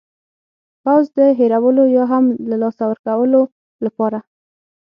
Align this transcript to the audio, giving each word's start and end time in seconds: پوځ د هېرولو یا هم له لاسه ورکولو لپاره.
پوځ 0.83 1.05
د 1.17 1.19
هېرولو 1.39 1.83
یا 1.95 2.03
هم 2.11 2.25
له 2.49 2.55
لاسه 2.61 2.83
ورکولو 2.89 3.41
لپاره. 3.85 4.19